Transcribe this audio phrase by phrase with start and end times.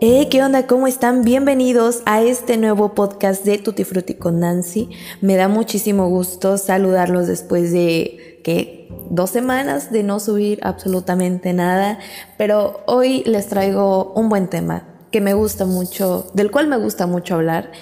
[0.00, 0.68] Eh, ¿qué onda?
[0.68, 1.24] ¿Cómo están?
[1.24, 4.90] Bienvenidos a este nuevo podcast de Tutti Frutti con Nancy.
[5.20, 11.98] Me da muchísimo gusto saludarlos después de que dos semanas de no subir absolutamente nada,
[12.36, 17.08] pero hoy les traigo un buen tema que me gusta mucho, del cual me gusta
[17.08, 17.72] mucho hablar.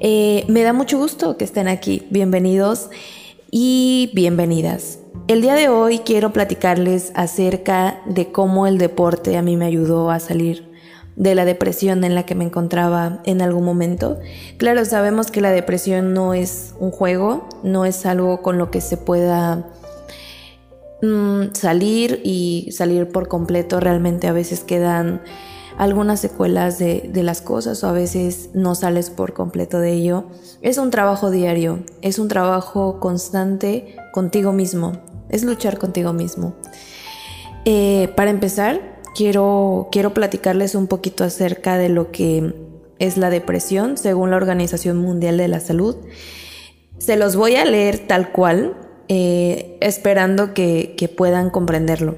[0.00, 2.06] Eh, me da mucho gusto que estén aquí.
[2.08, 2.88] Bienvenidos
[3.50, 5.00] y bienvenidas.
[5.28, 10.10] El día de hoy quiero platicarles acerca de cómo el deporte a mí me ayudó
[10.10, 10.71] a salir
[11.16, 14.18] de la depresión en la que me encontraba en algún momento.
[14.56, 18.80] Claro, sabemos que la depresión no es un juego, no es algo con lo que
[18.80, 19.66] se pueda
[21.02, 23.80] mm, salir y salir por completo.
[23.80, 25.20] Realmente a veces quedan
[25.78, 30.24] algunas secuelas de, las cosas o a veces no sales por completo de ello.
[30.60, 34.92] Es un trabajo diario, es un trabajo constante contigo mismo,
[35.28, 36.54] es luchar contigo mismo.
[37.64, 42.54] Eh, para empezar, quiero, quiero platicarles un poquito acerca de lo que
[42.98, 45.96] es la depresión según la Organización Mundial de la Salud.
[46.98, 48.76] Se los voy a leer tal cual,
[49.08, 52.16] eh, esperando que, puedan comprenderlo.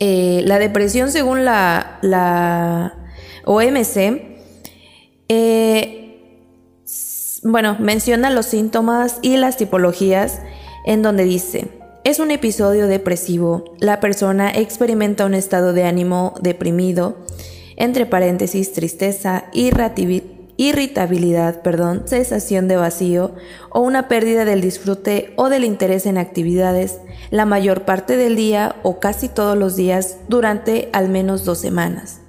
[0.00, 2.94] Eh, la depresión según la, la
[3.44, 4.36] OMC,
[5.28, 6.06] eh,
[7.44, 10.40] bueno, menciona los síntomas y las tipologías
[10.84, 11.68] en donde dice,
[12.06, 13.74] es un episodio depresivo.
[13.80, 17.16] La persona experimenta un estado de ánimo deprimido,
[17.74, 23.34] entre paréntesis, tristeza, irritabilidad, perdón, sensación de vacío
[23.70, 27.00] o una pérdida del disfrute o del interés en actividades
[27.32, 32.20] la mayor parte del día o casi todos los días durante al menos dos semanas.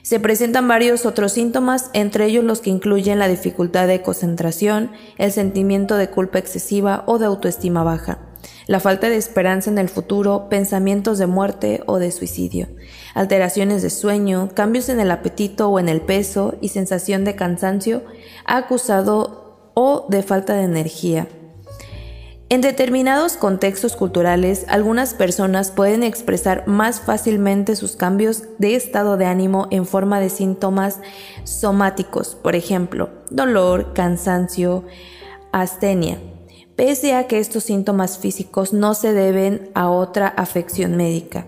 [0.00, 5.30] Se presentan varios otros síntomas, entre ellos los que incluyen la dificultad de concentración, el
[5.30, 8.30] sentimiento de culpa excesiva o de autoestima baja
[8.66, 12.68] la falta de esperanza en el futuro, pensamientos de muerte o de suicidio,
[13.14, 18.02] alteraciones de sueño, cambios en el apetito o en el peso y sensación de cansancio
[18.44, 21.28] acusado o de falta de energía.
[22.50, 29.26] En determinados contextos culturales, algunas personas pueden expresar más fácilmente sus cambios de estado de
[29.26, 31.00] ánimo en forma de síntomas
[31.44, 34.84] somáticos, por ejemplo, dolor, cansancio,
[35.52, 36.18] astenia
[36.76, 41.46] pese a que estos síntomas físicos no se deben a otra afección médica.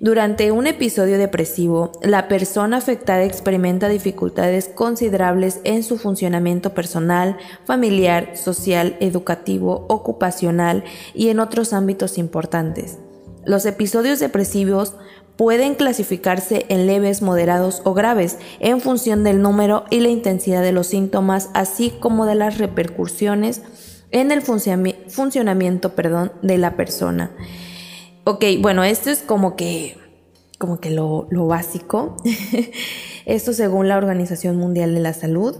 [0.00, 8.36] Durante un episodio depresivo, la persona afectada experimenta dificultades considerables en su funcionamiento personal, familiar,
[8.36, 12.98] social, educativo, ocupacional y en otros ámbitos importantes.
[13.44, 14.94] Los episodios depresivos
[15.34, 20.72] pueden clasificarse en leves, moderados o graves en función del número y la intensidad de
[20.72, 23.62] los síntomas, así como de las repercusiones
[24.10, 27.30] en el funcionamiento perdón, de la persona.
[28.24, 29.96] Ok, bueno, esto es como que,
[30.58, 32.16] como que lo, básico.
[33.26, 35.56] esto según la Organización Mundial de la Salud.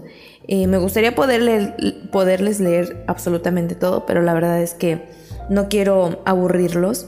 [0.47, 5.01] Eh, me gustaría poderles leer absolutamente todo, pero la verdad es que
[5.49, 7.07] no quiero aburrirlos.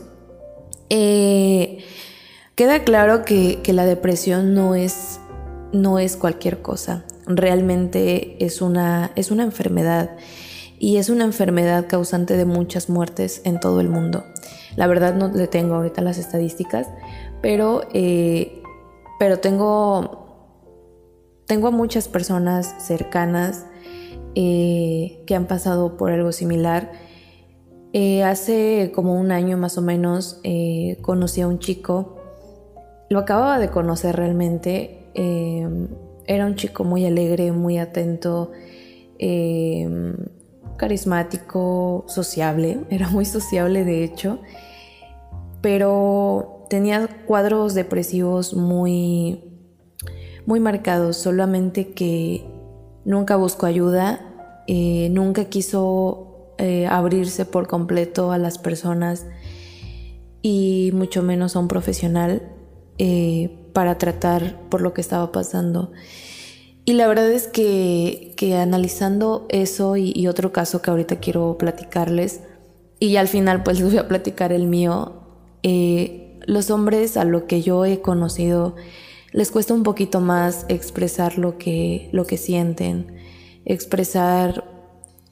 [0.89, 1.79] Eh,
[2.55, 5.19] queda claro que, que, la depresión no es,
[5.71, 7.05] no es cualquier cosa.
[7.25, 10.17] Realmente es una, es una enfermedad
[10.81, 14.25] y es una enfermedad causante de muchas muertes en todo el mundo.
[14.75, 16.87] La verdad no le tengo ahorita las estadísticas,
[17.39, 18.63] pero, eh,
[19.19, 20.65] pero tengo,
[21.45, 23.67] tengo a muchas personas cercanas
[24.33, 26.91] eh, que han pasado por algo similar.
[27.93, 30.41] Eh, hace como un año más o menos
[31.03, 32.15] conocí a un chico,
[33.07, 35.11] lo acababa de conocer realmente,
[36.25, 38.49] era un chico muy alegre, muy atento,
[40.81, 44.39] carismático, sociable, era muy sociable de hecho,
[45.61, 49.43] pero tenía cuadros depresivos muy
[50.47, 52.43] muy marcados, solamente que
[53.05, 54.21] nunca buscó ayuda,
[54.65, 59.27] eh, nunca quiso eh, abrirse por completo a las personas
[60.41, 62.41] y mucho menos a un profesional
[62.97, 65.91] eh, para tratar por lo que estaba pasando.
[66.85, 72.41] Y la verdad es que, analizando eso y, otro caso que ahorita quiero platicarles,
[72.99, 75.13] y al final pues les voy a platicar el mío,
[75.63, 78.75] eh, los hombres a lo que yo he conocido
[79.31, 83.15] les cuesta un poquito más expresar lo que, lo que sienten,
[83.63, 84.65] expresar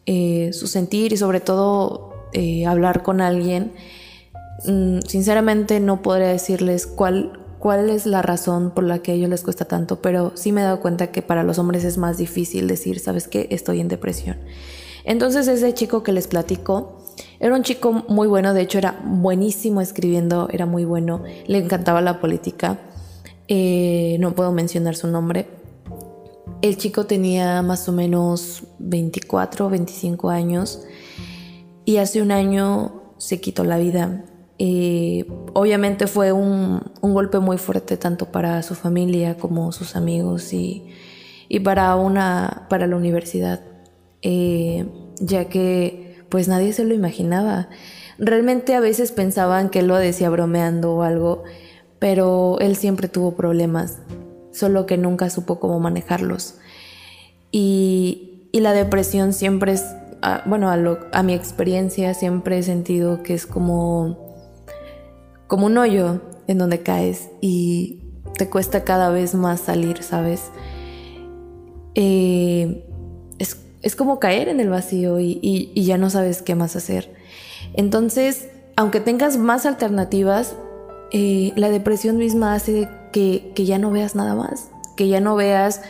[0.05, 3.73] eh, su sentir y sobre todo eh, hablar con alguien.
[4.65, 9.29] Mm, sinceramente no podría decirles cuál, cuál es la razón por la que a ellos
[9.29, 12.17] les cuesta tanto, pero sí me he dado cuenta que para los hombres es más
[12.17, 13.47] difícil decir, ¿sabes qué?
[13.51, 14.37] Estoy en depresión.
[15.03, 17.03] Entonces ese chico que les platico
[17.39, 22.01] era un chico muy bueno, de hecho era buenísimo escribiendo, era muy bueno, le encantaba
[22.01, 22.79] la política
[23.51, 25.47] eh, no puedo mencionar su nombre.
[26.61, 30.83] El chico tenía más o menos 24 25 años
[31.83, 34.23] y hace un año se quitó la vida.
[34.61, 40.85] Eh, obviamente fue un, golpe muy fuerte tanto para su familia como sus amigos y,
[41.63, 43.61] para, una, para la universidad,
[44.21, 44.85] eh,
[45.21, 47.69] ya que pues nadie se lo imaginaba.
[48.17, 51.43] Realmente a veces pensaban que él lo decía bromeando o algo,
[51.97, 53.99] pero él siempre tuvo problemas,
[54.51, 56.55] solo que nunca supo cómo manejarlos.
[57.49, 59.85] Y, y la depresión siempre es,
[60.21, 60.77] ah, bueno, a,
[61.17, 64.28] a mi experiencia siempre he sentido que es como,
[65.49, 68.03] como un hoyo en donde caes y
[68.37, 70.43] te cuesta cada vez más salir, ¿sabes?
[71.95, 72.85] Eh,
[73.39, 77.13] es, es, como caer en el vacío y, y, ya no sabes qué más hacer.
[77.73, 78.47] Entonces,
[78.77, 80.55] aunque tengas más alternativas,
[81.11, 85.35] eh, la depresión misma hace que, que, ya no veas nada más, que ya no
[85.35, 85.81] veas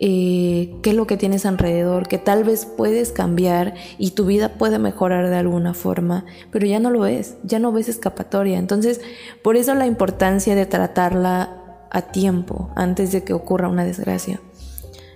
[0.00, 4.50] eh, qué es lo que tienes alrededor, que tal vez puedes cambiar y tu vida
[4.50, 8.58] puede mejorar de alguna forma, pero ya no lo ves, ya no ves escapatoria.
[8.58, 9.00] Entonces,
[9.42, 14.40] por eso la importancia de tratarla a tiempo, antes de que ocurra una desgracia.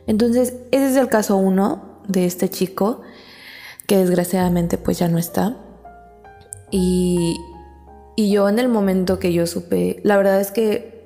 [0.06, 3.02] Entonces, ese es el caso uno de este chico,
[3.86, 5.56] que desgraciadamente pues ya no está.
[6.70, 7.36] Y,
[8.14, 10.98] y yo en el momento que yo supe, la verdad es que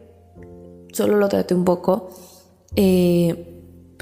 [0.93, 2.11] solo lo traté un poco,
[2.77, 3.52] eh,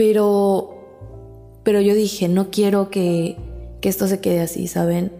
[0.00, 3.36] pero, pero yo dije, no quiero que,
[3.82, 5.12] que esto se quede así, ¿saben?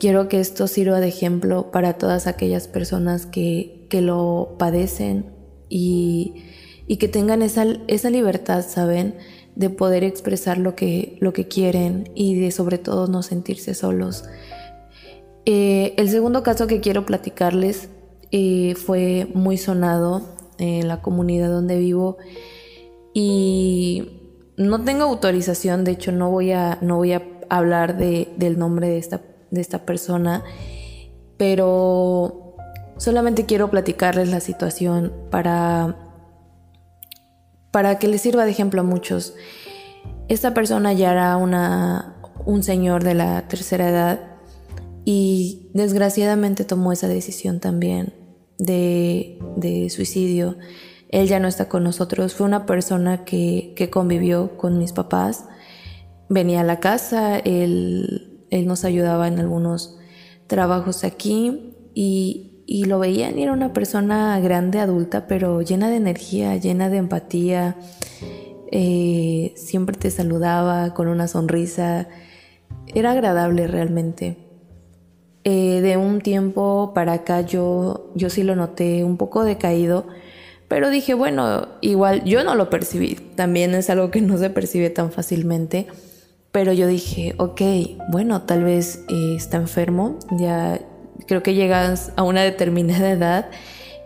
[0.00, 5.26] Quiero que esto sirva de ejemplo para todas aquellas personas que, que lo padecen
[5.68, 6.36] y,
[6.86, 9.14] y, que tengan esa, esa libertad, ¿saben?
[9.56, 14.24] De poder expresar lo que, lo que quieren y de sobre todo no sentirse solos.
[15.44, 17.90] Eh, el segundo caso que quiero platicarles
[18.30, 20.22] eh, fue muy sonado
[20.56, 22.16] en la comunidad donde vivo
[23.14, 28.88] y no tengo autorización, de hecho no voy a, no voy a hablar del nombre
[28.88, 30.44] de esta, de esta persona,
[31.38, 32.56] pero
[32.98, 35.96] solamente quiero platicarles la situación para,
[37.70, 39.34] para que les sirva de ejemplo a muchos.
[40.28, 44.20] Esta persona ya era una, un señor de la tercera edad
[45.04, 48.14] y desgraciadamente tomó esa decisión también
[48.58, 50.56] de, suicidio.
[51.14, 55.44] Él ya no está con nosotros, fue una persona que, convivió con mis papás,
[56.28, 59.96] venía a la casa, él, él nos ayudaba en algunos
[60.48, 62.50] trabajos aquí y,
[62.88, 67.76] lo veían y era una persona grande, adulta, pero llena de energía, llena de empatía,
[68.72, 72.08] eh, siempre te saludaba con una sonrisa,
[72.92, 74.38] era agradable realmente.
[75.44, 80.06] Eh, de un tiempo para acá yo, yo sí lo noté un poco decaído,
[80.68, 84.90] pero dije, bueno, igual yo no lo percibí, también es algo que no se percibe
[84.90, 85.86] tan fácilmente,
[86.52, 87.60] pero yo dije, ok,
[88.10, 90.80] bueno, tal vez eh, está enfermo, ya
[91.26, 93.50] creo que llegas a una determinada edad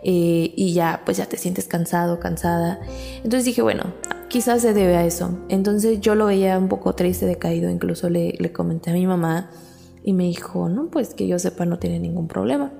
[0.03, 2.79] eh, y ya, pues ya te sientes cansado, cansada.
[3.17, 3.93] Entonces dije, bueno,
[4.29, 5.37] quizás se debe a eso.
[5.49, 9.51] Entonces yo lo veía un poco triste, decaído, incluso le, le comenté a mi mamá
[10.03, 12.71] y me dijo, no, pues que yo sepa no tiene ningún problema.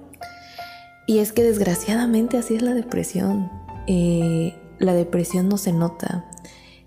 [1.05, 3.49] Y es que desgraciadamente así es la depresión.
[3.91, 6.29] Eh, la depresión no se nota.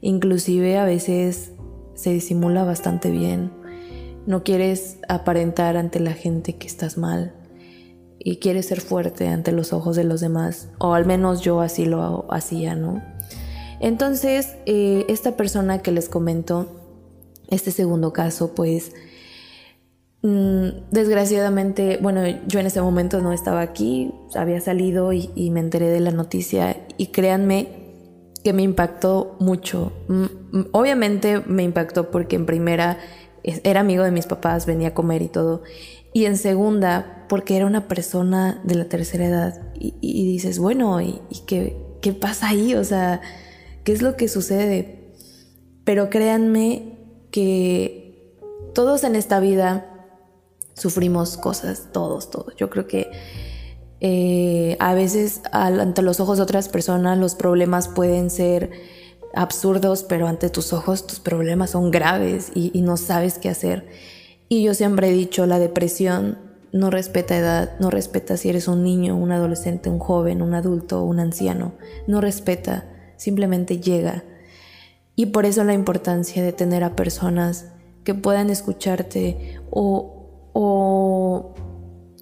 [0.01, 1.51] Inclusive a veces
[1.95, 3.51] se disimula bastante bien.
[4.25, 7.35] No quieres aparentar ante la gente que estás mal
[8.21, 10.69] y quieres ser fuerte ante los ojos de los demás.
[10.79, 13.03] O al menos yo así lo hacía, ¿no?
[13.81, 16.69] Entonces, eh, esta persona que les comento,
[17.49, 18.93] este segundo caso, pues
[20.25, 25.89] Mm, desgraciadamente, bueno, yo en ese momento no estaba aquí, había salido y, me enteré
[25.89, 27.83] de la noticia y créanme
[28.43, 29.93] que me impactó mucho.
[30.73, 32.99] Obviamente me impactó porque en primera
[33.43, 35.63] era amigo de mis papás, venía a comer y todo.
[36.13, 39.73] Y en segunda, porque era una persona de la tercera edad.
[39.75, 42.75] Y, dices, bueno, ¿y, qué, qué pasa ahí?
[42.75, 43.21] O sea,
[43.85, 45.15] ¿qué es lo que sucede?
[45.85, 46.99] Pero créanme
[47.31, 48.39] que
[48.75, 49.89] todos en esta vida
[50.75, 52.55] sufrimos cosas, todos, todos.
[52.57, 53.11] Yo creo que
[54.05, 58.73] eh, a veces ante los ojos de otras personas los problemas pueden ser
[59.33, 63.87] absurdos, pero ante tus ojos tus problemas son graves y, no sabes qué hacer.
[64.49, 66.37] Y yo siempre he dicho, la depresión
[66.73, 71.05] no respeta edad, no respeta si eres un niño, un adolescente, un joven, un adulto,
[71.05, 71.75] un anciano,
[72.09, 74.25] no respeta, simplemente llega.
[75.15, 77.67] Y por eso la importancia de tener a personas
[78.03, 81.55] que puedan escucharte o, o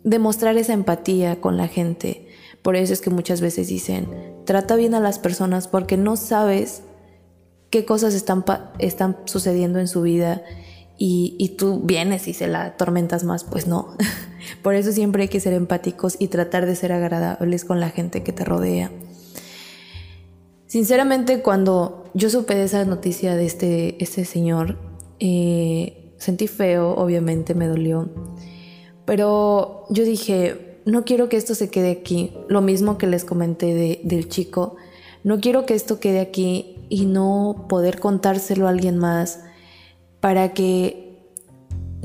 [0.05, 2.27] demostrar esa empatía con la gente,
[2.63, 4.07] Por eso es que muchas veces dicen,
[4.45, 6.83] trata bien a las personas porque no sabes
[7.71, 8.45] qué cosas están,
[8.79, 10.43] están sucediendo en su vida
[10.99, 13.97] y, y, tú vienes y se la atormentas más, pues no.
[14.63, 18.23] Por eso siempre hay que ser empáticos y tratar de ser agradables con la gente
[18.23, 18.91] que te rodea.
[20.67, 24.79] Sinceramente, cuando yo supe de esa noticia de este, este señor,
[25.19, 28.09] eh, sentí feo, obviamente me dolió,
[29.11, 34.01] pero yo dije, no quiero que esto se quede aquí, lo mismo que les comenté
[34.05, 34.77] del chico,
[35.25, 39.41] no quiero que esto quede aquí y no poder contárselo a alguien más
[40.21, 41.19] para que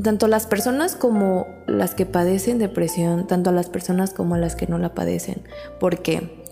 [0.02, 4.56] tanto las personas como las que padecen depresión, tanto a las personas como a las
[4.56, 5.44] que no la padecen.
[5.80, 6.44] ¿Por qué?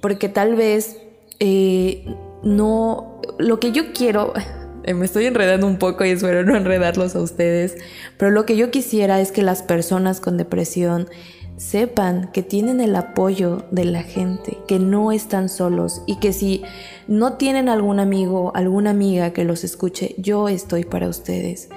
[0.00, 0.96] Porque tal vez
[1.38, 4.32] eh, no, lo que yo quiero,
[4.86, 7.76] me estoy enredando un poco y espero no enredarlos a ustedes,
[8.16, 11.08] pero lo que yo quisiera es que las personas con depresión
[11.56, 16.64] sepan que tienen el apoyo de la gente, que no están solos y que si
[17.06, 21.68] no tienen algún amigo, alguna amiga que los escuche, yo estoy para ustedes.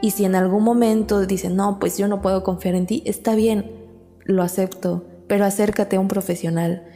[0.00, 3.34] Y si en algún momento dicen, no, pues yo no puedo confiar en ti, está
[3.34, 3.70] bien,
[4.24, 6.86] lo acepto, pero acércate a un profesional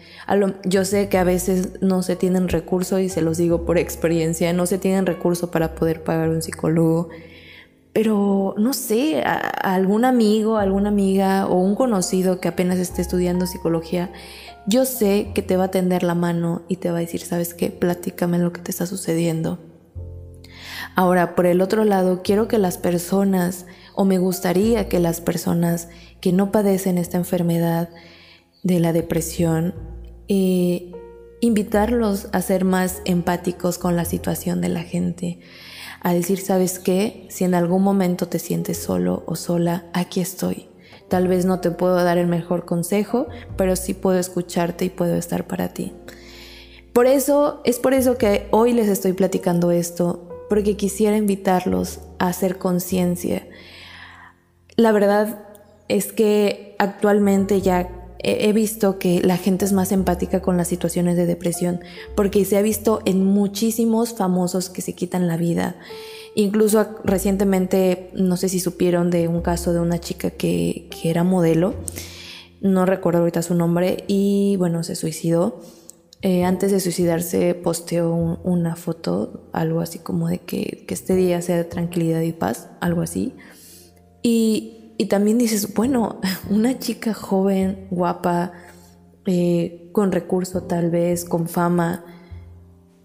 [0.65, 4.53] yo sé que a veces no se tienen recursos y se los digo por experiencia,
[4.53, 7.09] no se tienen recursos para poder pagar un psicólogo,
[7.93, 14.13] pero no sé, algún amigo, alguna amiga o un conocido que apenas esté estudiando psicología,
[14.67, 17.55] yo sé que te va a tender la mano y te va a decir, ¿sabes
[17.55, 17.71] qué?
[17.71, 19.59] Platícame lo que te está sucediendo.
[20.95, 25.89] Ahora, por el otro lado, quiero que las personas, o me gustaría que las personas
[26.21, 27.89] que no padecen esta enfermedad
[28.63, 29.75] de la depresión,
[30.29, 30.93] eh,
[31.41, 35.41] invitarlos a ser más empáticos con la situación de la gente,
[36.01, 37.27] a decir, ¿sabes qué?
[37.31, 40.69] Si en algún momento te sientes solo o sola, aquí estoy.
[41.09, 45.17] Tal vez no te puedo dar el mejor consejo, pero sí puedo escucharte y puedo
[45.17, 45.93] estar para ti.
[46.93, 52.29] Por eso, es por eso que hoy les estoy platicando esto, porque quisiera invitarlos a
[52.29, 53.47] hacer conciencia.
[54.77, 55.45] La verdad
[55.89, 61.17] es que actualmente ya he visto que la gente es más empática con las situaciones
[61.17, 61.81] de depresión,
[62.17, 65.77] porque se ha visto en muchísimos famosos que se quitan la vida.
[66.35, 71.75] Incluso recientemente, no sé si supieron de un caso de una chica que, era modelo,
[72.61, 75.61] no recuerdo ahorita su nombre, y bueno, se suicidó.
[76.21, 81.41] Eh, antes de suicidarse posteó una foto, algo así como de que, que este día
[81.43, 83.35] sea de tranquilidad y paz, algo así.
[84.23, 88.53] Y, y también dices, bueno, una chica joven, guapa,
[89.25, 92.05] eh, con recurso tal vez, con fama,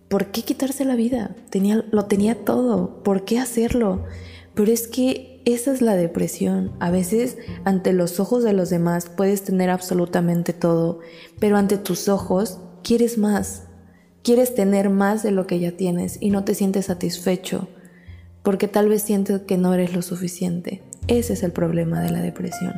[0.09, 1.35] ¿por qué quitarse la vida?
[1.49, 4.03] Tenía, lo tenía todo, ¿por qué hacerlo?
[4.53, 6.71] Pero es que esa es la depresión.
[6.79, 10.99] A veces ante los ojos de los demás puedes tener absolutamente todo,
[11.39, 13.63] pero ante tus ojos quieres más.
[14.23, 17.67] Quieres tener más de lo que ya tienes y no te sientes satisfecho
[18.43, 20.83] porque tal vez sientes que no eres lo suficiente.
[21.07, 22.73] Ese es el problema de la depresión.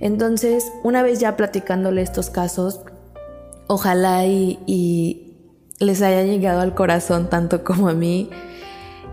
[0.00, 2.80] Entonces, una vez ya platicándole estos casos,
[3.66, 5.26] ojalá y,
[5.78, 8.28] les haya llegado al corazón tanto como a mí.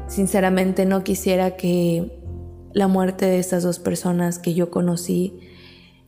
[0.07, 2.21] Sinceramente no quisiera que
[2.73, 5.39] la muerte de estas dos personas que yo conocí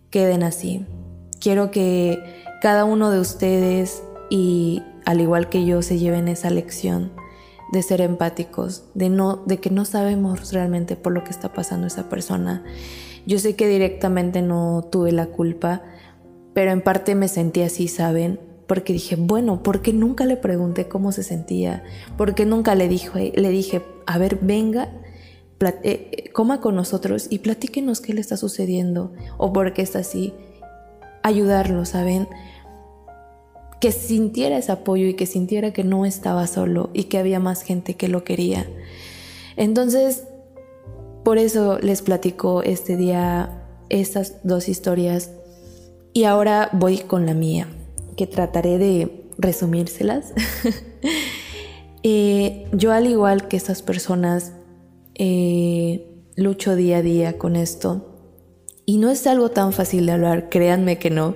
[0.09, 0.85] queden así.
[1.39, 2.21] Quiero que
[2.61, 7.11] cada uno de ustedes y al igual que yo se lleven esa lección
[7.71, 11.87] de ser empáticos, de no de que no sabemos realmente por lo que está pasando
[11.87, 12.63] esa persona.
[13.25, 15.83] Yo sé que directamente no tuve la culpa,
[16.53, 18.39] pero en parte me sentí así, ¿saben?
[18.67, 21.83] Porque dije, bueno, ¿por qué nunca le pregunté cómo se sentía?
[22.17, 24.89] ¿Por qué nunca le dije, le dije, a ver, venga,
[25.59, 29.99] eh, eh, coma con nosotros y platíquenos qué le está sucediendo o por qué está
[29.99, 30.33] así?
[31.23, 32.27] Ayudarlo, ¿saben?
[33.79, 37.63] Que sintiera ese apoyo y que sintiera que no estaba solo y que había más
[37.63, 38.67] gente que lo quería.
[39.55, 40.23] Entonces,
[41.23, 45.31] por eso les platico este día estas dos historias
[46.13, 47.67] y ahora voy con la mía,
[48.17, 50.33] que trataré de resumírselas.
[52.01, 54.53] Eh, yo al igual que estas personas
[55.15, 58.09] eh, lucho día a día con esto
[58.85, 61.35] y no es algo tan fácil de hablar, créanme que no.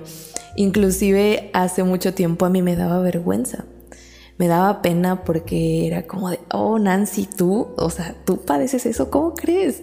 [0.56, 3.64] Inclusive hace mucho tiempo a mí me daba vergüenza.
[4.36, 9.08] Me daba pena porque era como de, oh Nancy, tú, o sea, tú padeces eso,
[9.08, 9.82] ¿cómo crees?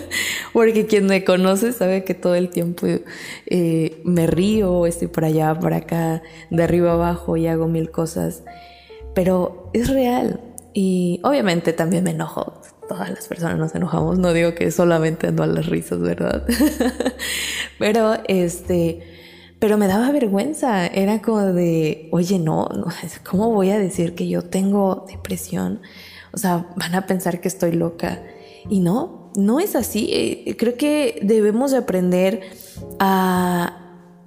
[0.52, 2.88] porque quien me conoce sabe que todo el tiempo
[3.46, 8.42] eh, me río, estoy por allá, por acá, de arriba abajo y hago mil cosas.
[9.14, 10.40] Pero es real.
[10.74, 12.60] Y obviamente también me enojo.
[12.88, 14.18] Todas las personas nos enojamos.
[14.18, 16.44] No digo que solamente ando a las risas, ¿verdad?
[17.78, 19.00] Pero este
[19.62, 20.88] pero me daba vergüenza.
[20.88, 22.68] Era como de, oye, no,
[23.30, 25.80] ¿cómo voy a decir que yo tengo depresión?
[26.32, 28.20] O sea, van a pensar que estoy loca.
[28.68, 30.08] Y no, no es así.
[30.12, 32.40] Eh, creo que debemos de aprender
[32.98, 33.78] a,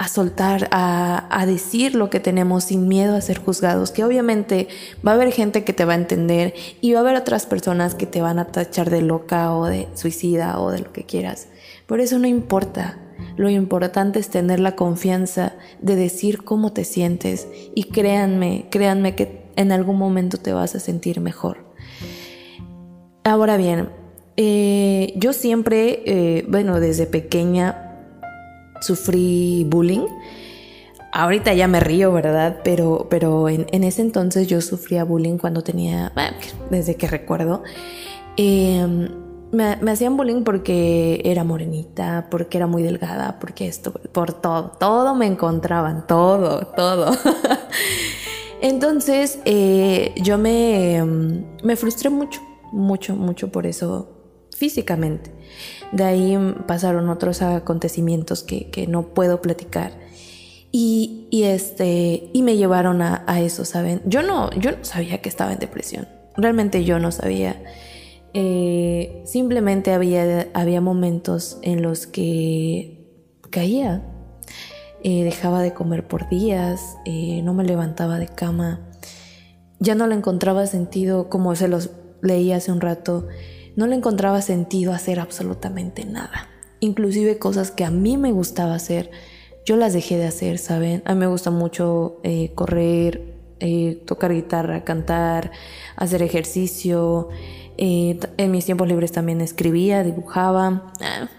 [0.08, 4.70] soltar, a, a, decir lo que tenemos sin miedo a ser juzgados, que obviamente
[5.06, 7.94] va a haber gente que te va a entender y va a haber otras personas
[7.94, 11.50] que te van a tachar de loca o de suicida o de lo que quieras.
[11.88, 13.00] Por eso no importa.
[13.38, 19.46] Lo importante es tener la confianza de decir cómo te sientes y créanme, créanme que
[19.56, 21.66] en algún momento te vas a sentir mejor.
[23.24, 23.90] Ahora bien,
[24.38, 28.04] eh, yo siempre, eh, bueno, desde pequeña
[28.82, 30.06] sufrí bullying.
[31.12, 32.60] Ahorita ya me río, ¿verdad?
[32.64, 36.12] Pero, pero en, ese entonces yo sufría bullying cuando tenía,
[36.70, 37.64] desde que recuerdo.
[38.38, 39.08] Eh,
[39.56, 45.16] me, hacían bullying porque era morenita, porque era muy delgada, porque esto, por todo, todo
[45.16, 47.12] me encontraban, todo, todo.
[48.62, 51.04] Entonces eh, yo me,
[51.64, 54.10] me frustré mucho, mucho, mucho por eso
[54.56, 55.32] físicamente.
[55.92, 59.92] De ahí pasaron otros acontecimientos que, no puedo platicar.
[60.72, 64.02] Y, este, y me llevaron a, a, eso, ¿saben?
[64.06, 66.08] Yo no, yo no sabía que estaba en depresión.
[66.36, 67.62] Realmente yo no sabía.
[68.38, 73.08] Eh, simplemente había, había momentos en los que
[73.50, 74.04] caía,
[75.04, 78.90] eh, dejaba de comer por días, eh, no me levantaba de cama,
[79.80, 83.26] ya no le encontraba sentido, como se los leí hace un rato,
[83.78, 86.50] no le encontraba sentido hacer absolutamente nada.
[86.82, 89.12] Inclusive cosas que a mí me gustaba hacer,
[89.66, 91.04] yo las dejé de hacer, ¿saben?
[91.06, 92.20] A mí me gusta mucho
[92.54, 93.35] correr,
[94.06, 95.52] tocar guitarra, cantar,
[95.96, 97.30] hacer ejercicio.
[97.78, 100.94] Eh, en mis tiempos libres también escribía, dibujaba,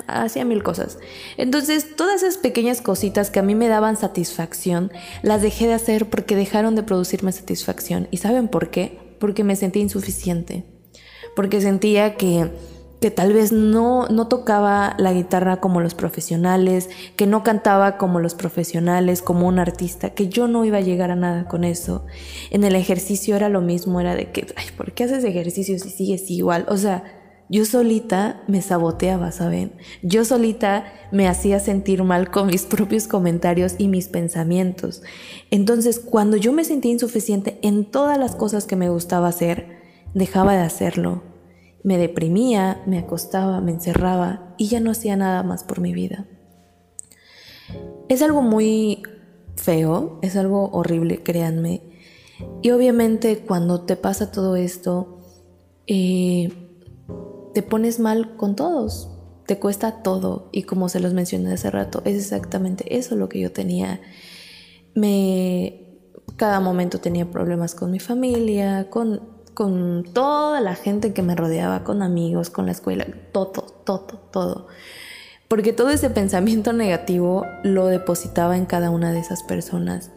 [0.07, 0.99] ah, hacía mil cosas.
[1.39, 4.93] Entonces, todas esas pequeñas cositas que a mí me daban satisfacción,
[5.23, 8.09] las dejé de hacer porque dejaron de producirme satisfacción.
[8.11, 8.99] ¿Y saben por qué?
[9.19, 10.65] Porque me sentí insuficiente.
[11.35, 12.51] Porque sentía que
[13.01, 18.21] que tal vez no, no tocaba la guitarra como los profesionales, que no cantaba como
[18.21, 22.07] los profesionales, como un artista, que yo no iba a llegar a nada con eso.
[22.51, 25.91] En el ejercicio era lo mismo, era de que, ay, ¿por qué haces ejercicio si
[25.91, 26.65] sigues igual?
[26.69, 27.05] O sea,
[27.49, 29.73] yo solita me saboteaba, ¿saben?
[30.03, 35.03] Yo solita me hacía sentir mal con mis propios comentarios y mis pensamientos.
[35.51, 39.77] Entonces, cuando yo me sentía insuficiente en todas las cosas que me gustaba hacer,
[40.15, 41.36] dejaba de hacerlo
[41.87, 46.27] me deprimía, me acostaba, me encerraba y ya no hacía nada más por mi vida.
[48.09, 49.05] Es algo muy
[49.55, 51.83] feo, es algo horrible, créanme.
[52.61, 55.21] Y obviamente cuando te pasa todo esto,
[55.87, 56.51] eh,
[57.55, 59.09] te pones mal con todos,
[59.47, 60.49] te cuesta todo.
[60.51, 64.01] Y como se los mencioné hace rato, es exactamente eso lo que yo tenía.
[64.97, 66.01] Me,
[66.35, 71.83] cada momento tenía problemas con mi familia, con con toda la gente que me rodeaba,
[71.83, 74.67] con amigos, con la escuela, todo, todo, todo.
[75.49, 80.11] Porque todo ese pensamiento negativo lo depositaba en cada una de esas personas.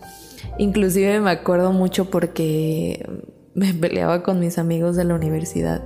[0.58, 3.08] Inclusive me acuerdo mucho porque
[3.54, 5.84] me peleaba con mis amigos de la universidad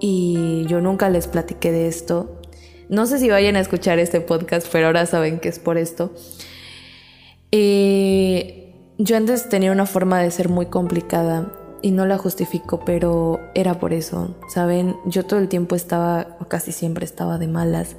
[0.00, 2.40] y yo nunca les platiqué de esto.
[2.88, 6.14] No sé si vayan a escuchar este podcast, pero ahora saben que es por esto.
[7.52, 13.40] Eh, yo antes tenía una forma de ser muy complicada y no la justifico, pero
[13.54, 14.96] era por eso, ¿saben?
[15.06, 17.96] Yo todo el tiempo estaba, casi siempre estaba de malas,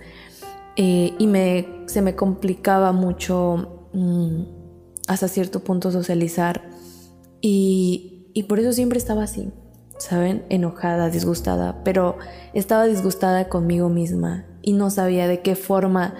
[0.76, 4.42] eh, y me, se me complicaba mucho mm,
[5.08, 6.70] hasta cierto punto socializar,
[7.42, 9.52] y, y por eso siempre estaba así,
[9.98, 10.46] ¿saben?
[10.50, 12.18] Enojada, disgustada, pero
[12.54, 16.16] estaba disgustada conmigo misma y no sabía de qué forma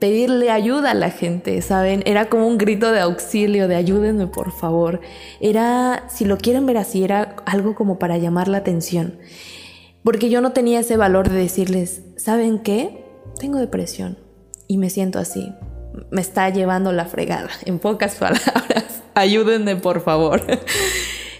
[0.00, 2.02] pedirle ayuda a la gente, ¿saben?
[2.06, 5.00] Era como un grito de auxilio, de ayúdenme por favor.
[5.40, 9.18] Era, si lo quieren ver así, era algo como para llamar la atención.
[10.02, 13.04] Porque yo no tenía ese valor de decirles, ¿saben qué?
[13.38, 14.18] Tengo depresión
[14.66, 15.52] y me siento así.
[16.10, 19.02] Me está llevando la fregada, en pocas palabras.
[19.14, 20.42] Ayúdenme por favor.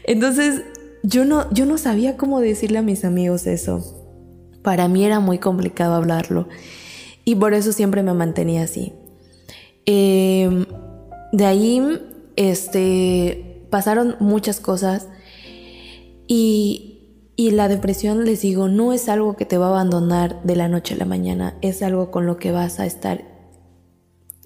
[0.05, 0.62] Entonces,
[1.03, 3.96] yo no, yo no sabía cómo decirle a mis amigos eso.
[4.62, 6.46] Para mí era muy complicado hablarlo.
[7.31, 8.93] Y por eso siempre me mantenía así.
[9.87, 10.66] Em,
[11.31, 11.81] de ahí
[12.35, 15.07] este, pasaron muchas cosas
[16.27, 16.87] y,
[17.37, 20.95] la depresión, les digo, no es algo que te va a abandonar de la noche
[20.95, 23.25] a la mañana, es algo con lo que vas a estar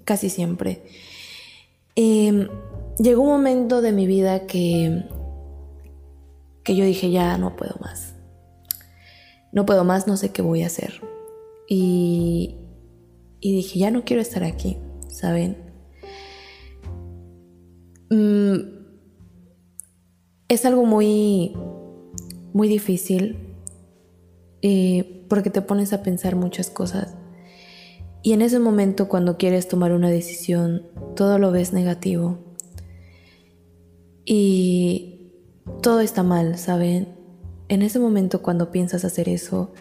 [0.05, 0.85] casi siempre.
[1.97, 2.49] Em,
[2.99, 5.07] llegó un momento de mi vida que,
[6.62, 8.14] que yo dije, ya no puedo más.
[9.53, 11.01] No puedo más, no sé qué voy a hacer.
[11.66, 12.59] Y,
[13.44, 14.78] y dije, ya no quiero estar aquí,
[15.09, 15.59] ¿saben?
[18.09, 18.57] mm,
[20.48, 21.54] es algo muy,
[22.54, 23.37] muy difícil
[24.62, 27.16] eh, porque te pones a pensar muchas cosas.
[28.22, 32.38] Y en ese momento cuando quieres tomar una decisión, todo lo ves negativo.
[34.24, 35.33] Y
[35.83, 37.09] todo está mal, ¿saben?
[37.68, 39.74] En ese momento cuando piensas hacer eso,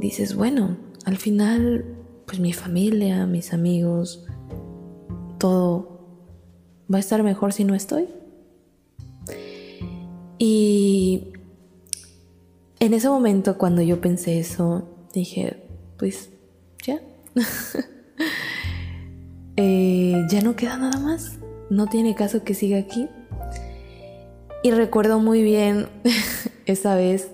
[0.00, 1.97] dices, bueno, al final,
[2.28, 4.22] pues mi familia, mis amigos,
[5.38, 5.98] todo
[6.92, 8.06] va a estar mejor si no estoy.
[10.38, 11.32] Y
[12.80, 15.64] en ese momento cuando yo pensé eso, dije,
[15.98, 16.28] pues
[16.86, 17.00] ya,
[19.56, 21.38] eh, ya no queda nada más,
[21.70, 23.08] no tiene caso que siga aquí.
[24.62, 25.88] Y recuerdo muy bien
[26.66, 27.30] esa vez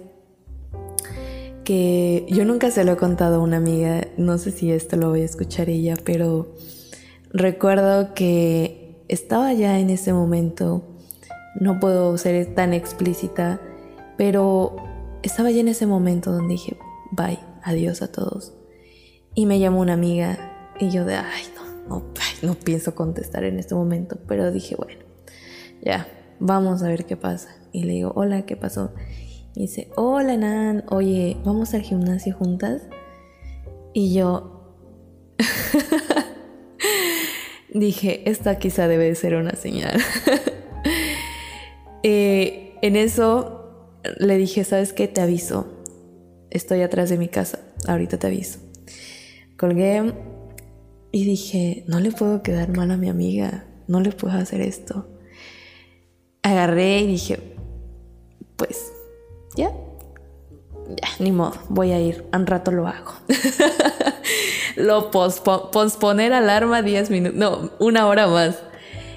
[1.64, 5.08] que yo nunca se lo he contado a una amiga, no sé si esto lo
[5.10, 6.54] voy a escuchar ella, pero
[7.30, 10.84] recuerdo que estaba ya en ese momento,
[11.58, 13.60] no puedo ser tan explícita,
[14.16, 14.76] pero
[15.22, 16.76] estaba ya en ese momento donde dije,
[17.12, 18.52] bye, adiós a todos.
[19.34, 22.04] Y me llamó una amiga y yo de, ay, no, no,
[22.42, 25.00] no pienso contestar en este momento, pero dije, bueno,
[25.82, 26.06] ya,
[26.38, 27.48] vamos a ver qué pasa.
[27.72, 28.92] Y le digo, hola, ¿qué pasó?
[29.54, 32.82] Dice, hola Nan, oye, ¿vamos al gimnasio juntas?
[33.92, 34.74] Y yo
[37.72, 40.00] dije, esta quizá debe ser una señal.
[42.06, 43.88] Eh, en eso
[44.18, 45.08] le dije, ¿sabes qué?
[45.08, 45.82] Te aviso.
[46.50, 48.58] Estoy atrás de mi casa, ahorita te aviso.
[49.56, 50.12] Colgué
[51.12, 55.08] y dije, no le puedo quedar mal a mi amiga, no le puedo hacer esto.
[56.42, 57.38] Agarré y dije,
[58.56, 58.93] pues
[59.56, 59.72] ya,
[60.88, 63.12] ya, ni modo, voy a ir, un rato lo hago.
[64.76, 68.58] lo posponer alarma 10 minutos, no, una hora más.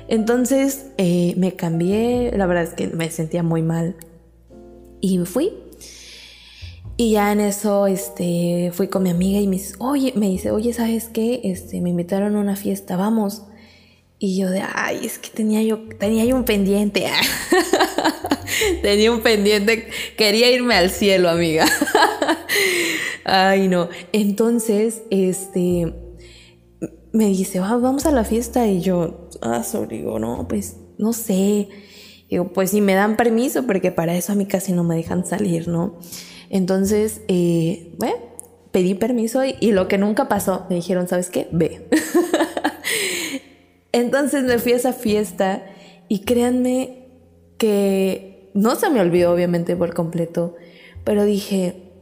[0.07, 3.95] Entonces eh, me cambié, la verdad es que me sentía muy mal
[5.01, 5.53] y me fui.
[6.99, 10.49] Y ya en eso este, fui con mi amiga y me dice, oye, me dice,
[10.49, 11.41] oye, ¿sabes qué?
[11.43, 13.43] Este, me invitaron a una fiesta, vamos.
[14.19, 17.05] Y yo de, ay, es que tenía yo, tenía yo un pendiente.
[18.81, 21.65] tenía un pendiente, quería irme al cielo, amiga.
[23.25, 23.89] ay, no.
[24.13, 25.93] Entonces, este,
[27.13, 28.65] me dice, vamos a la fiesta.
[28.67, 31.69] Y yo, ah, digo, no, pues, no sé.
[32.27, 35.27] Digo, pues si me dan permiso, porque para eso a mí casi no me dejan
[35.27, 35.99] salir, ¿no?
[36.49, 38.15] Entonces, eh, bueno,
[38.71, 41.47] pedí permiso y, y lo que nunca pasó, me dijeron, ¿sabes qué?
[41.51, 41.87] Ve.
[43.97, 45.63] Entonces me fui a esa fiesta
[46.07, 47.07] y créanme
[47.57, 50.53] que no se me olvidó obviamente por completo,
[51.03, 51.93] pero dije,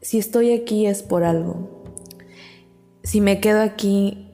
[0.00, 1.84] si estoy aquí es por algo.
[3.02, 4.32] Si me quedo aquí,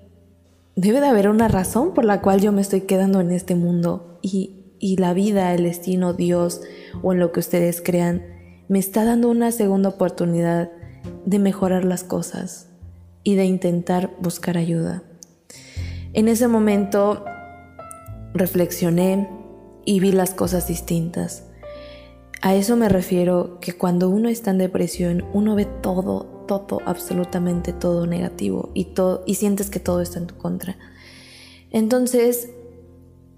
[0.77, 4.21] debe de haber una razón por la cual yo me estoy quedando en este mundo
[4.23, 6.61] y, y la vida, el destino, Dios
[7.03, 8.23] o en lo que ustedes crean,
[8.69, 10.71] me está dando una segunda oportunidad
[11.27, 12.69] de mejorar las cosas
[13.25, 15.03] y de intentar buscar ayuda.
[16.15, 17.25] En ese momento
[18.35, 19.29] reflexioné
[19.85, 21.45] y vi las cosas distintas.
[22.43, 27.73] A eso me refiero que cuando uno está en depresión, uno ve todo, todo, absolutamente
[27.73, 30.77] todo negativo y, todo, y sientes que todo está en tu contra.
[31.71, 32.51] Entonces,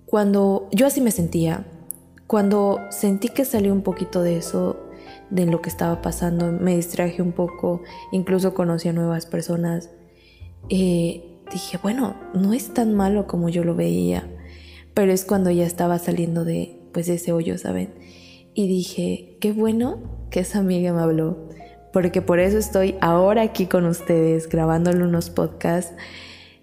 [0.07, 1.67] cuando yo así me sentía,
[2.27, 4.81] cuando sentí que salió un poquito de eso,
[5.31, 9.91] de lo que estaba pasando, me distraje un poco, incluso conocí a nuevas personas.
[10.71, 14.29] Eh, dije, bueno, no es tan malo como yo lo veía,
[14.95, 17.95] pero es cuando ya estaba saliendo de pues ese hoyo, ¿saben?
[18.55, 21.49] Y dije, qué bueno que esa amiga me habló,
[21.93, 25.95] porque por eso estoy ahora aquí con ustedes grabándole unos podcasts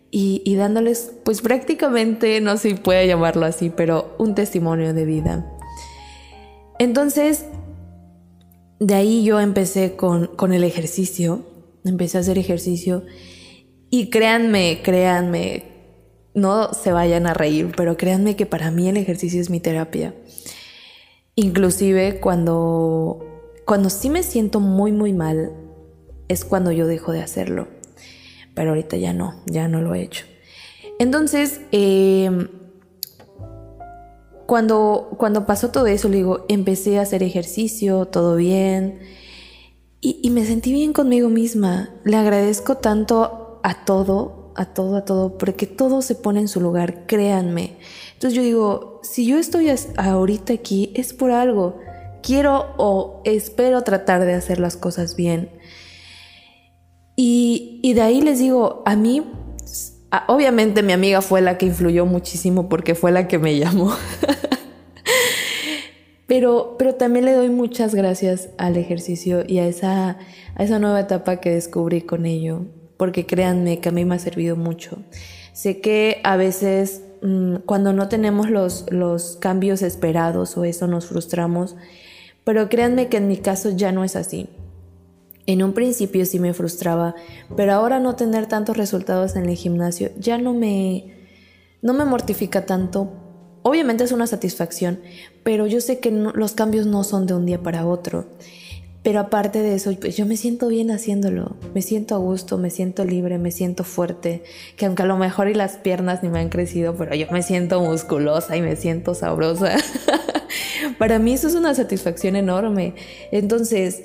[0.10, 5.06] y, y dándoles pues prácticamente, no sé si puede llamarlo así, pero un testimonio de
[5.06, 5.58] vida.
[6.80, 7.46] Entonces,
[8.80, 11.46] de ahí yo empecé con, con el ejercicio,
[11.86, 13.04] empecé a hacer ejercicio
[13.94, 15.66] y créanme, créanme,
[16.34, 20.16] no se vayan a reír, pero créanme que para mí el ejercicio es mi terapia.
[21.36, 23.20] Inclusive cuando,
[23.66, 25.52] cuando sí me siento muy, muy mal,
[26.30, 27.68] es cuando yo dejo de hacerlo.
[28.56, 30.26] Pero ahorita ya no, ya no lo he hecho.
[30.98, 32.48] Entonces, em,
[34.46, 39.00] cuando, cuando pasó todo eso, le digo, empecé a hacer ejercicio, todo bien.
[40.00, 41.90] Y, y me sentí bien conmigo misma.
[42.06, 46.62] Le agradezco tanto a todo, a todo, a todo, porque todo se pone en su
[46.62, 47.78] lugar, créanme.
[48.14, 51.80] Entonces yo digo, si yo estoy ahorita aquí es por algo.
[52.22, 55.50] Quiero o espero tratar de hacer las cosas bien.
[57.16, 59.24] Y, de ahí les digo, a mí
[60.28, 63.94] obviamente mi amiga fue la que influyó muchísimo porque fue la que me llamó.
[66.28, 70.18] pero, pero también le doy muchas gracias al ejercicio y a esa,
[70.56, 72.66] a esa nueva etapa que descubrí con ello,
[73.02, 75.00] porque créanme que a mí me ha servido mucho.
[75.54, 81.08] Sé que a veces mm, cuando no tenemos los, los cambios esperados o eso nos
[81.08, 81.76] frustramos,
[82.44, 84.50] pero créanme que en mi caso ya no es así.
[85.48, 87.16] En un principio sí me frustraba,
[87.58, 91.06] pero ahora no tener tantos resultados en el gimnasio ya no me,
[91.82, 93.12] no me mortifica tanto.
[93.64, 95.00] Obviamente es una satisfacción,
[95.42, 98.28] pero yo sé que los cambios no son de un día para otro.
[99.04, 102.70] Pero aparte de eso, pues yo me siento bien haciéndolo, me siento a gusto, me
[102.70, 104.44] siento libre, me siento fuerte,
[104.78, 107.42] que aunque a lo mejor y las piernas ni me han crecido, pero yo me
[107.42, 109.76] siento musculosa y me siento sabrosa.
[111.00, 112.94] Para mí eso es una satisfacción enorme.
[113.32, 114.04] Entonces,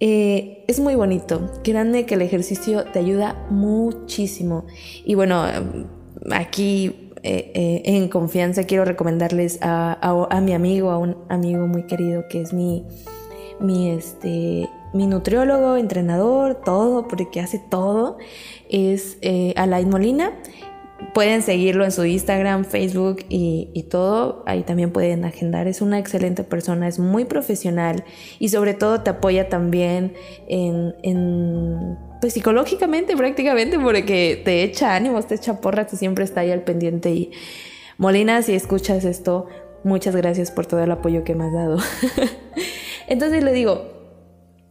[0.00, 1.50] eh, es muy bonito.
[1.64, 4.66] Créanme que el ejercicio te ayuda muchísimo.
[5.04, 5.44] Y bueno,
[6.30, 12.24] aquí eh, eh, en confianza quiero recomendarles a, mi amigo, a un amigo muy querido
[12.28, 12.86] que es mi,
[13.60, 18.18] mi, este, mi nutriólogo, entrenador, todo, porque hace todo.
[18.68, 19.18] Es
[19.56, 20.32] Alain Molina.
[21.14, 24.44] Pueden seguirlo en su Instagram, Facebook y, todo.
[24.46, 25.66] Ahí también pueden agendar.
[25.66, 28.04] Es una excelente persona, es muy profesional
[28.38, 30.14] y sobre todo te apoya también
[30.46, 36.52] en, pues psicológicamente prácticamente porque te echa ánimos, te echa porras y siempre está ahí
[36.52, 37.10] al pendiente.
[37.10, 37.32] Y
[37.98, 39.46] Molina, si escuchas esto,
[39.82, 41.78] muchas gracias por todo el apoyo que me has dado.
[43.10, 43.90] Entonces le digo,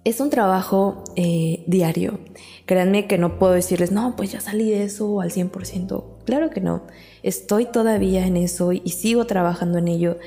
[0.05, 2.19] es un trabajo eh, diario.
[2.65, 6.03] Créanme que no puedo decirles, no, pues ya salí de eso al 100%.
[6.25, 6.83] Claro que no.
[7.21, 10.17] Estoy todavía en eso y sigo trabajando en ello.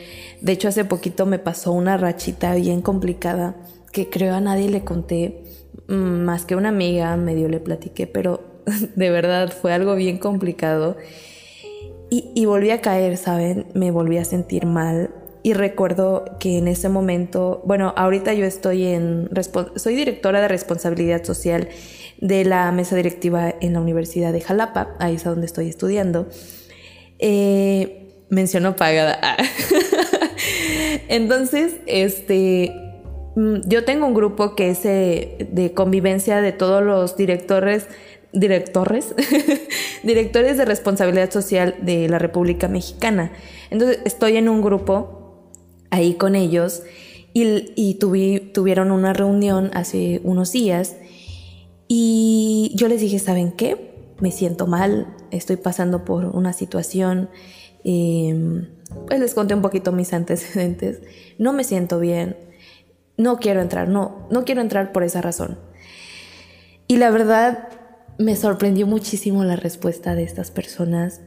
[0.43, 3.57] De hecho, hace poquito me pasó una rachita bien complicada
[3.93, 5.45] que creo a nadie le conté,
[5.89, 8.43] mm, más que una amiga medio le platiqué, pero
[8.95, 10.99] de verdad fue algo bien complicado.
[12.11, 13.69] Y, y volví a caer, ¿saben?
[13.73, 18.87] Me volví a sentir mal y recuerdo que en ese momento, bueno, ahorita yo estoy
[18.87, 19.29] en,
[19.77, 21.69] soy directora de responsabilidad social
[22.21, 26.29] de la mesa directiva en la Universidad de Jalapa, ahí es donde estoy estudiando.
[27.19, 29.37] Eh, mencionó pagada.
[31.09, 32.73] Entonces, este,
[33.35, 37.89] mm, yo tengo un grupo que es eh, de convivencia de todos los directores,
[38.33, 39.15] directores,
[40.05, 43.33] directores de responsabilidad social de la República Mexicana.
[43.71, 45.22] Entonces, estoy en un grupo
[45.93, 46.83] ahí con ellos
[47.35, 50.97] y, tuvieron una reunión hace unos días
[51.87, 53.93] y yo les dije, ¿saben qué?
[54.19, 57.29] Me siento mal, estoy pasando por una situación,
[57.85, 58.69] em,
[59.07, 61.03] pues les conté un poquito mis antecedentes,
[61.39, 62.37] no me siento bien,
[63.19, 65.59] no quiero entrar, no, no quiero entrar por esa razón.
[66.89, 67.69] Y la verdad
[68.19, 71.21] me sorprendió muchísimo la respuesta de estas personas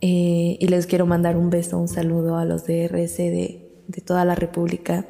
[0.00, 3.61] eh, y les quiero mandar un beso, un saludo a los de RSD
[3.92, 5.06] de toda la República,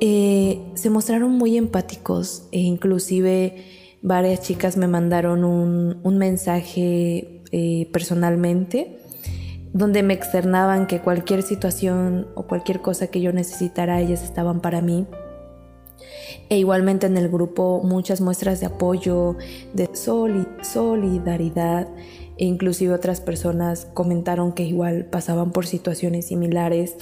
[0.00, 3.56] eh, se mostraron muy empáticos e inclusive
[4.02, 8.98] varias chicas me mandaron un, mensaje eh, personalmente
[9.74, 14.80] donde me externaban que cualquier situación o cualquier cosa que yo necesitara, ellas estaban para
[14.80, 15.04] mí.
[16.48, 19.36] E igualmente en el grupo muchas muestras de apoyo,
[19.72, 19.90] de
[20.62, 21.88] solidaridad,
[22.36, 26.96] e inclusive otras personas comentaron que igual pasaban por situaciones similares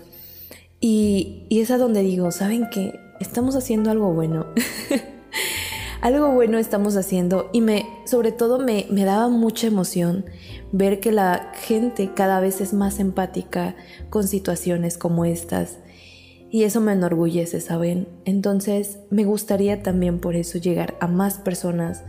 [0.82, 2.98] y, es a donde digo, ¿saben qué?
[3.20, 4.46] Estamos haciendo algo bueno.
[6.02, 10.26] algo bueno estamos haciendo y me, sobre todo me, me daba mucha emoción
[10.72, 13.76] ver que la gente cada vez es más empática
[14.10, 15.78] con situaciones como estas.
[16.50, 18.08] Y eso me enorgullece, ¿saben?
[18.24, 22.02] Entonces me gustaría también por eso llegar a más personas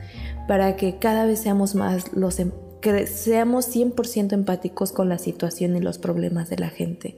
[0.48, 5.76] para que cada vez seamos más los em, que seamos 100% empáticos con la situación
[5.76, 7.18] y los problemas de la gente.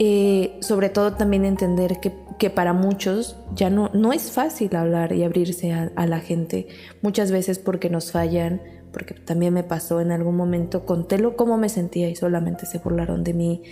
[0.00, 5.12] Eh, sobre todo también entender que, que, para muchos ya no, no es fácil hablar
[5.12, 6.68] y abrirse a, la gente,
[7.02, 11.68] muchas veces porque nos fallan, porque también me pasó en algún momento, contélo cómo me
[11.68, 13.62] sentía y solamente se burlaron de mí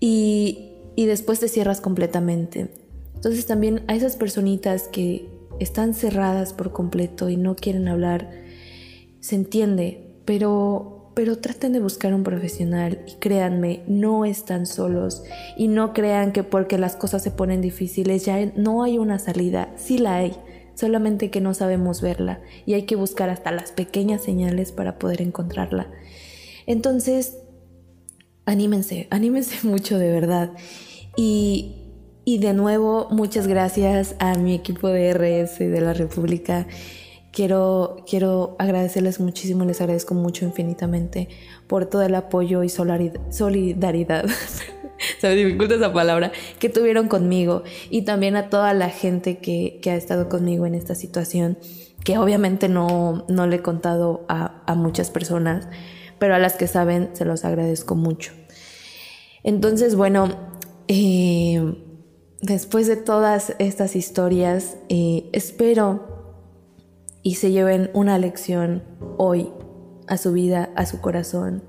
[0.00, 2.72] y, y después te cierras completamente.
[3.14, 5.28] Entonces también a esas personitas que
[5.60, 8.28] están cerradas por completo y no quieren hablar,
[9.20, 15.22] se entiende, pero pero traten de buscar un profesional y créanme, no están solos
[15.56, 19.72] y no crean que porque las cosas se ponen difíciles ya no hay una salida,
[19.76, 20.36] sí la hay,
[20.74, 25.22] solamente que no sabemos verla y hay que buscar hasta las pequeñas señales para poder
[25.22, 25.88] encontrarla.
[26.66, 27.38] Entonces,
[28.44, 30.50] anímense, anímense mucho de verdad.
[31.16, 31.76] Y,
[32.24, 36.66] y de nuevo, muchas gracias a mi equipo de RS de la República
[37.34, 41.28] quiero, quiero agradecerles muchísimo, les agradezco mucho infinitamente
[41.66, 44.24] por todo el apoyo y solidaridad.
[45.20, 49.80] se me dificulta esa palabra, que tuvieron conmigo y también a toda la gente que,
[49.86, 51.58] ha estado conmigo en esta situación,
[52.04, 55.68] que obviamente no, no le he contado a, muchas personas,
[56.18, 58.32] pero a las que saben se los agradezco mucho.
[59.42, 60.28] Entonces, bueno,
[60.88, 61.74] eh,
[62.40, 66.13] después de todas estas historias, eh, espero
[67.24, 68.84] y se lleven una lección
[69.16, 69.48] hoy
[70.06, 71.64] a su vida, a su corazón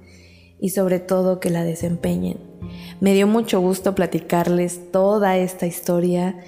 [0.60, 2.38] y sobre todo que la desempeñen.
[3.00, 6.44] Me dio mucho gusto platicarles toda esta historia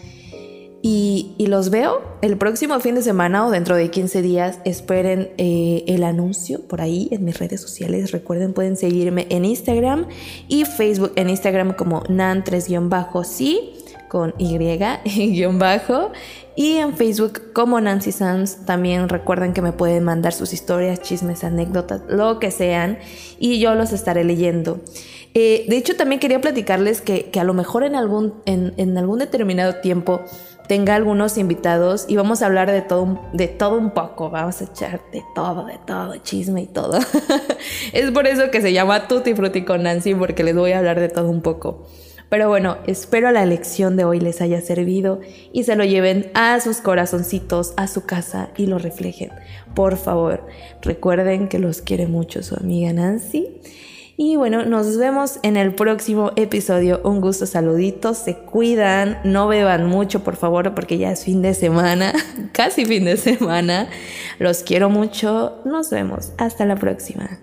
[0.81, 4.59] y, los veo el próximo fin de semana o dentro de 15 días.
[4.65, 8.11] Esperen eh, el anuncio por ahí en mis redes sociales.
[8.11, 10.07] Recuerden, pueden seguirme en Instagram
[10.47, 11.13] y Facebook.
[11.15, 13.73] En Instagram como nan3-sí
[14.07, 16.11] con Y-bajo
[16.55, 18.65] y en Facebook como Nancy Sands.
[18.65, 22.97] También recuerden que me pueden mandar sus historias, chismes, anécdotas, lo que sean
[23.39, 24.79] y yo los estaré leyendo.
[25.39, 29.75] Eh, de hecho, también quería platicarles que, a lo mejor en algún, en, algún determinado
[29.75, 30.21] tiempo
[30.67, 34.65] tenga algunos invitados y vamos a hablar de todo, de todo un poco, vamos a
[34.65, 36.97] echar de todo, de todo, chisme y todo.
[37.93, 40.99] es por eso que se llama Tutti Frutti con Nancy, porque les voy a hablar
[40.99, 41.87] de todo un poco.
[42.29, 45.21] Pero bueno, espero la lección de hoy les haya servido
[45.53, 49.31] y se lo lleven a sus corazoncitos, a su casa y lo reflejen.
[49.73, 50.45] Por favor,
[50.81, 53.61] recuerden que los quiere mucho su amiga Nancy.
[54.19, 57.01] Y bueno, nos vemos en el próximo episodio.
[57.03, 61.53] Un gusto, saluditos, se cuidan, no beban mucho, por favor, porque ya es fin de
[61.53, 62.13] semana,
[62.51, 63.87] casi fin de semana.
[64.39, 67.39] Los quiero mucho, nos vemos, hasta la próxima.